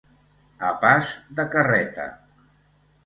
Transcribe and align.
A 0.69 0.71
pas 0.85 1.05
de 1.41 1.45
carreta. 1.57 2.07